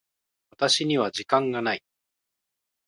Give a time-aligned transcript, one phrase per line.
[0.49, 1.83] 私には時間がない。